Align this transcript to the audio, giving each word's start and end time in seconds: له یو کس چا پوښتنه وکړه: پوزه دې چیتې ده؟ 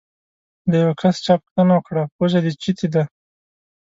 له 0.69 0.75
یو 0.83 0.91
کس 1.01 1.15
چا 1.25 1.33
پوښتنه 1.41 1.73
وکړه: 1.75 2.03
پوزه 2.15 2.39
دې 2.43 2.51
چیتې 2.61 2.87
ده؟ 2.93 3.03